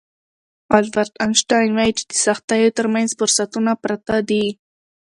[0.77, 4.45] البرټ انشټاين وايي چې د سختیو ترمنځ فرصتونه پراته دي.